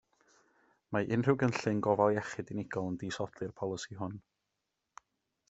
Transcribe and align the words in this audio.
Mae 0.95 1.11
unrhyw 1.17 1.37
gynllun 1.43 1.81
gofal 1.87 2.15
iechyd 2.15 2.49
unigol 2.57 2.89
yn 2.93 2.99
disodli'r 3.05 3.53
polisi 3.61 4.01
hwn. 4.01 4.19